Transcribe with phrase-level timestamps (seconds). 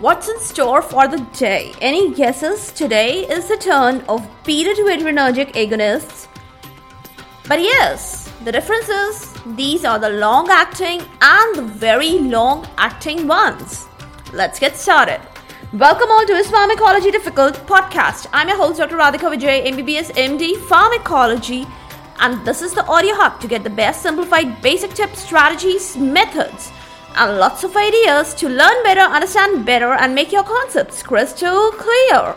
[0.00, 1.74] What's in store for the day?
[1.82, 2.72] Any guesses?
[2.72, 6.26] Today is the turn of beta 2 adrenergic agonists.
[7.46, 13.28] But yes, the difference is these are the long acting and the very long acting
[13.28, 13.88] ones.
[14.32, 15.20] Let's get started.
[15.74, 18.26] Welcome all to Is Pharmacology Difficult podcast.
[18.32, 18.96] I'm your host, Dr.
[18.96, 21.66] Radhika Vijay, MBBS MD, Pharmacology,
[22.20, 26.72] and this is the audio hub to get the best simplified basic tips, strategies, methods
[27.20, 32.34] and lots of ideas to learn better, understand better, and make your concepts crystal clear.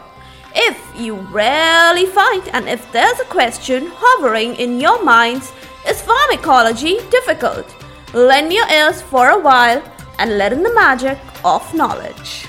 [0.53, 5.53] If you rarely find, and if there's a question hovering in your minds,
[5.87, 7.65] is pharmacology difficult?
[8.13, 9.81] Lend your ears for a while
[10.19, 12.45] and let in the magic of knowledge.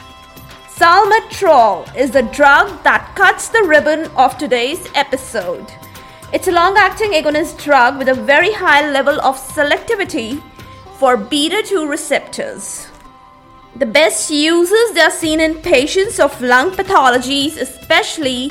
[0.66, 5.72] Salmeterol is the drug that cuts the ribbon of today's episode.
[6.32, 10.42] It's a long acting agonist drug with a very high level of selectivity
[11.04, 12.86] for beta 2 receptors.
[13.76, 18.50] The best uses they are seen in patients of lung pathologies, especially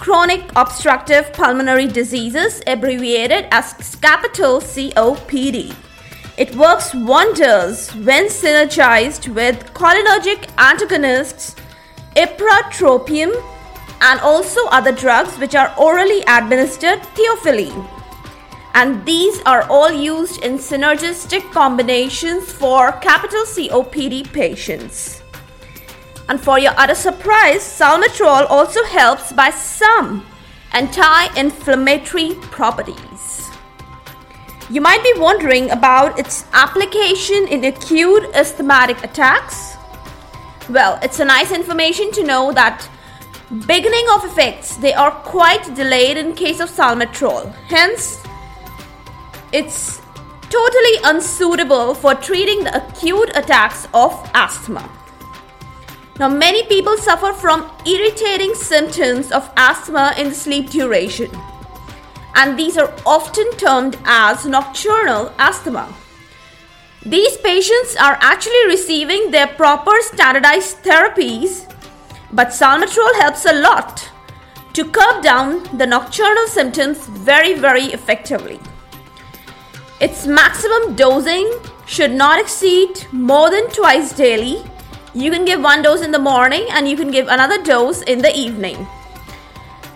[0.00, 5.72] chronic obstructive pulmonary diseases, abbreviated as capital COPD.
[6.36, 11.54] It works wonders when synergized with cholinergic antagonists,
[12.16, 13.32] ipratropium,
[14.00, 17.99] and also other drugs which are orally administered theophylline
[18.74, 25.22] and these are all used in synergistic combinations for capital COPD patients.
[26.28, 30.24] And for your utter surprise, salmeterol also helps by some
[30.72, 33.50] anti-inflammatory properties.
[34.70, 39.74] You might be wondering about its application in acute asthmatic attacks.
[40.68, 42.88] Well, it's a nice information to know that
[43.66, 47.52] beginning of effects they are quite delayed in case of salmeterol.
[47.66, 48.22] Hence,
[49.52, 50.00] it's
[50.42, 54.88] totally unsuitable for treating the acute attacks of asthma.
[56.18, 61.30] Now, many people suffer from irritating symptoms of asthma in the sleep duration,
[62.34, 65.92] and these are often termed as nocturnal asthma.
[67.06, 71.72] These patients are actually receiving their proper standardized therapies,
[72.32, 74.10] but salmeterol helps a lot
[74.74, 78.60] to curb down the nocturnal symptoms very, very effectively.
[80.00, 81.52] Its maximum dosing
[81.84, 84.64] should not exceed more than twice daily.
[85.12, 88.20] You can give one dose in the morning and you can give another dose in
[88.20, 88.86] the evening.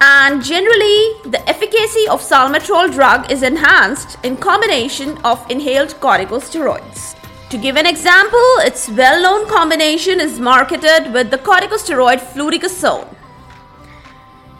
[0.02, 7.16] And generally, the efficacy of salmeterol drug is enhanced in combination of inhaled corticosteroids.
[7.48, 13.08] To give an example, its well-known combination is marketed with the corticosteroid fluticasone.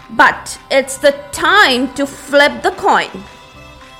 [0.08, 3.24] But it's the time to flip the coin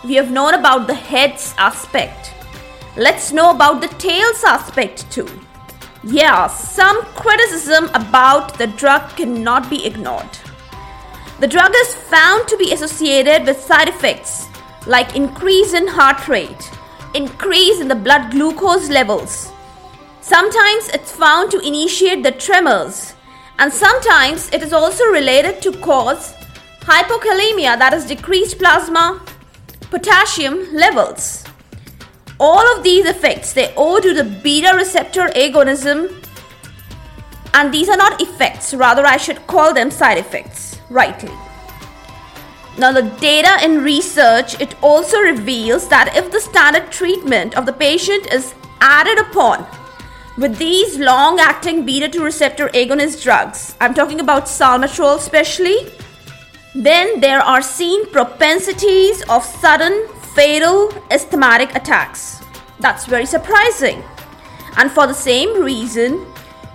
[0.04, 2.32] we have known about the heads aspect.
[2.97, 5.28] Let's know about the tails aspect too.
[6.03, 10.28] Yeah, some criticism about the drug cannot be ignored.
[11.41, 14.48] The drug is found to be associated with side effects
[14.87, 16.71] like increase in heart rate,
[17.15, 19.50] increase in the blood glucose levels.
[20.21, 23.15] Sometimes it's found to initiate the tremors,
[23.59, 26.34] and sometimes it is also related to cause
[26.81, 29.22] hypokalemia, that is decreased plasma
[29.94, 31.44] potassium levels.
[32.41, 36.12] All of these effects they owe to the beta receptor agonism
[37.55, 41.31] and these are not effects, rather I should call them side effects, rightly.
[42.77, 47.72] Now the data in research it also reveals that if the standard treatment of the
[47.72, 49.65] patient is added upon
[50.37, 55.93] with these long acting beta 2 receptor agonist drugs, I'm talking about salmeterol especially,
[56.74, 62.42] then there are seen propensities of sudden fatal asthmatic attacks.
[62.80, 64.02] That's very surprising.
[64.76, 66.26] And for the same reason,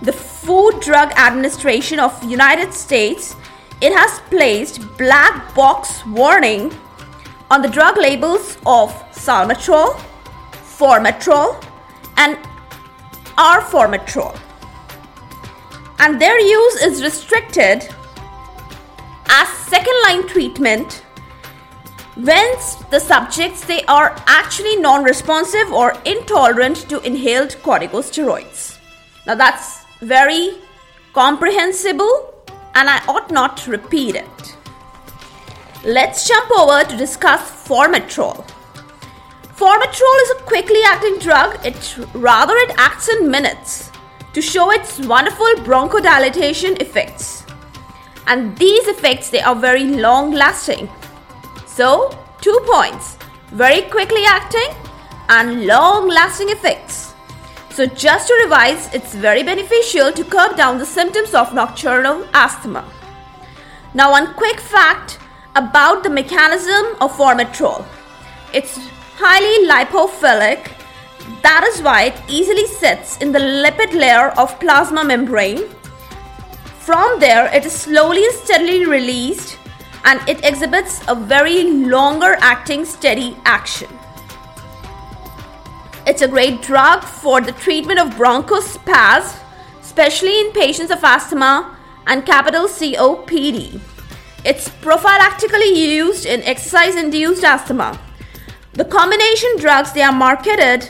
[0.02, 3.36] the Food Drug Administration of United States
[3.80, 6.70] it has placed black box warning
[7.50, 9.98] on the drug labels of salmeterol,
[10.52, 11.64] formoterol,
[12.18, 12.36] and
[13.38, 14.38] arformoterol.
[15.98, 17.88] And their use is restricted
[19.30, 21.04] as second line treatment
[22.16, 22.54] when
[22.90, 28.78] the subjects they are actually non-responsive or intolerant to inhaled corticosteroids.
[29.28, 30.58] Now that's very
[31.12, 32.34] comprehensible
[32.74, 34.56] and i ought not repeat it.
[35.84, 38.44] Let's jump over to discuss formoterol.
[39.60, 41.64] Formoterol is a quickly acting drug.
[41.64, 43.92] It rather it acts in minutes
[44.32, 47.40] to show its wonderful bronchodilation effects
[48.30, 50.88] and these effects they are very long lasting
[51.80, 52.10] so
[52.40, 53.16] two points.
[53.52, 54.68] Very quickly acting
[55.28, 57.14] and long lasting effects.
[57.70, 62.84] So, just to revise, it's very beneficial to curb down the symptoms of nocturnal asthma.
[63.94, 65.18] Now, one quick fact
[65.56, 67.86] about the mechanism of formoterol.
[68.52, 68.76] It's
[69.16, 70.72] highly lipophilic,
[71.42, 75.62] that is why it easily sits in the lipid layer of plasma membrane.
[76.80, 79.58] From there, it is slowly and steadily released
[80.04, 83.88] and it exhibits a very longer acting steady action.
[86.06, 89.38] It's a great drug for the treatment of bronchospasm,
[89.82, 93.78] especially in patients of asthma and capital COPD.
[94.46, 98.00] It's prophylactically used in exercise induced asthma.
[98.72, 100.88] The combination drugs they are marketed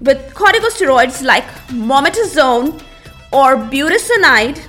[0.00, 2.82] with corticosteroids like mometasone
[3.32, 4.60] or budesonide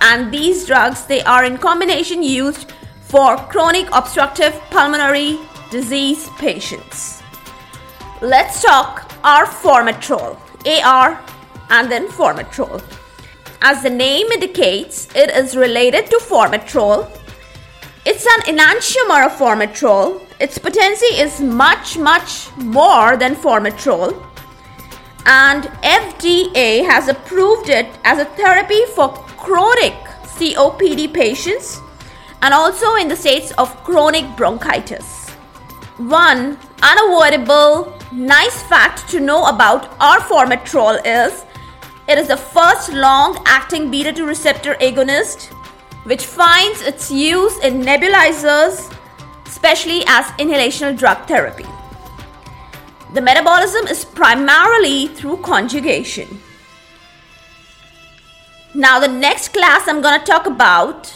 [0.00, 5.38] and these drugs they are in combination used for chronic obstructive pulmonary
[5.70, 7.22] disease patients.
[8.20, 10.36] Let's talk arformoterol,
[10.66, 11.20] AR
[11.70, 12.82] and then formoterol.
[13.62, 17.08] As the name indicates, it is related to formoterol.
[18.04, 20.20] It's an enantiomer of formoterol.
[20.40, 24.31] Its potency is much, much more than formoterol
[25.26, 29.94] and FDA has approved it as a therapy for chronic
[30.36, 31.80] COPD patients
[32.42, 35.30] and also in the states of chronic bronchitis.
[35.98, 41.44] One unavoidable nice fact to know about arformoterol is
[42.08, 45.52] it is the first long acting beta 2 receptor agonist
[46.04, 48.92] which finds its use in nebulizers
[49.46, 51.66] especially as inhalational drug therapy.
[53.12, 56.40] The metabolism is primarily through conjugation.
[58.74, 61.12] Now, the next class I'm going to talk about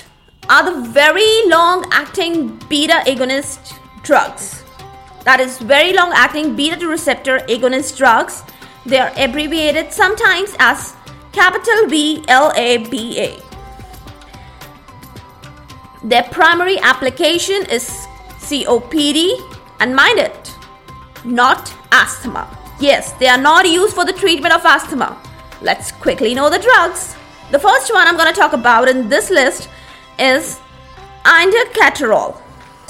[0.51, 4.63] are the very long acting beta agonist drugs.
[5.25, 8.43] That is, very long acting beta 2 receptor agonist drugs.
[8.85, 10.95] They are abbreviated sometimes as
[11.33, 13.41] capital B L A B A.
[16.05, 17.89] Their primary application is
[18.41, 19.41] COPD,
[19.81, 20.55] and mind it,
[21.25, 22.49] not asthma.
[22.81, 25.21] Yes, they are not used for the treatment of asthma.
[25.63, 27.17] Let's quickly know the drugs.
[27.51, 29.69] The first one I'm going to talk about in this list
[30.19, 30.61] is
[31.25, 32.41] indacaterol.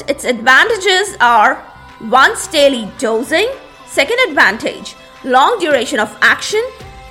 [0.09, 1.65] Its advantages are
[2.01, 3.49] once daily dosing,
[3.87, 6.63] second advantage, long duration of action,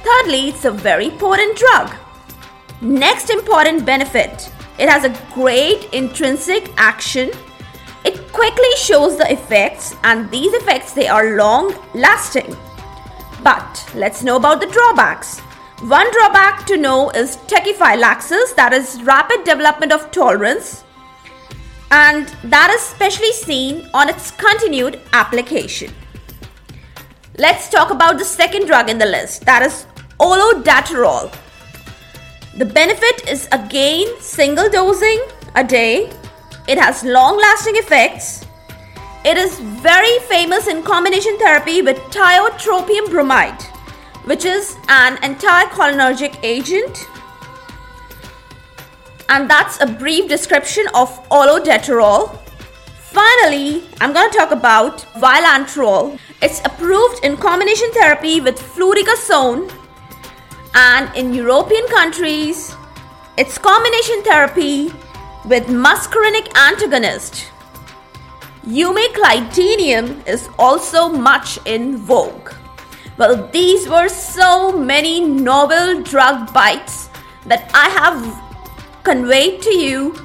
[0.04, 1.96] thirdly, it's a very potent drug.
[2.82, 7.32] Next important benefit, it has a great intrinsic action
[8.36, 12.56] quickly shows the effects and these effects they are long lasting.
[13.42, 15.40] But let's know about the drawbacks.
[15.80, 20.84] One drawback to know is tachyphylaxis that is rapid development of tolerance
[21.92, 25.94] and that is especially seen on its continued application.
[27.38, 29.86] Let's talk about the second drug in the list that is
[30.20, 31.34] olodaterol.
[32.58, 36.12] The benefit is again single dosing a day
[36.68, 38.46] it has long lasting effects.
[39.24, 43.62] It is very famous in combination therapy with tiotropium bromide,
[44.26, 47.08] which is an anticholinergic agent.
[49.30, 52.38] And that's a brief description of olodaterol.
[53.00, 56.20] Finally, I'm going to talk about vilanterol.
[56.42, 59.72] It's approved in combination therapy with fluticasone
[60.76, 62.76] and in European countries,
[63.38, 64.92] it's combination therapy
[65.48, 67.52] with muscarinic antagonist.
[68.66, 72.52] Umeclidinium is also much in vogue.
[73.18, 77.10] Well, these were so many novel drug bites
[77.46, 80.16] that I have conveyed to you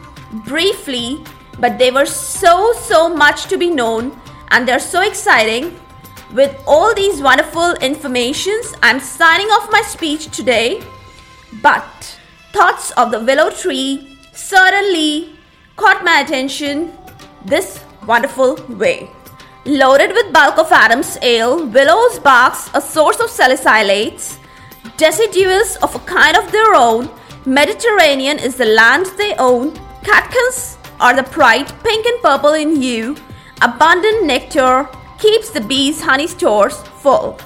[0.47, 1.23] briefly,
[1.59, 4.19] but they were so, so much to be known
[4.51, 5.79] and they're so exciting.
[6.33, 10.81] With all these wonderful informations, I'm signing off my speech today.
[11.61, 12.19] But
[12.53, 15.37] thoughts of the willow tree certainly
[15.77, 16.93] caught my attention
[17.45, 19.11] this wonderful way.
[19.65, 24.39] Loaded with bulk of Adam's ale, willows barks, a source of salicylates,
[24.97, 27.11] deciduous of a kind of their own,
[27.45, 33.17] Mediterranean is the land they own, catkins are the pride, pink and purple in hue,
[33.63, 37.39] abundant nectar keeps the bees' honey stores full.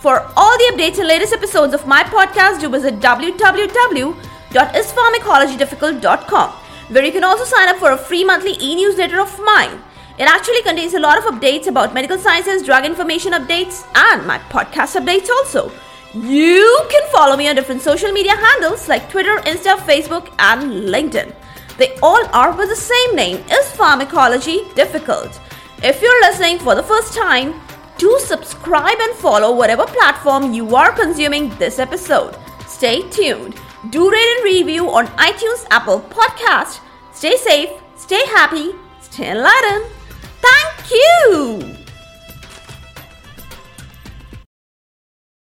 [0.00, 4.16] For all the updates and latest episodes of my podcast, do visit www
[4.54, 6.50] www.ispharmacologydifficult.com,
[6.88, 9.82] where you can also sign up for a free monthly e-newsletter of mine.
[10.16, 14.38] It actually contains a lot of updates about medical sciences, drug information updates, and my
[14.38, 15.72] podcast updates also.
[16.14, 21.34] You can follow me on different social media handles like Twitter, Insta, Facebook, and LinkedIn.
[21.76, 25.40] They all are with the same name, is Pharmacology Difficult.
[25.82, 27.60] If you're listening for the first time,
[27.96, 32.36] Do subscribe and follow whatever platform you are consuming this episode.
[32.66, 33.54] Stay tuned.
[33.90, 36.80] Do rate and review on iTunes, Apple Podcast.
[37.12, 38.72] Stay safe, stay happy,
[39.02, 39.84] stay enlightened.
[40.40, 41.83] Thank you.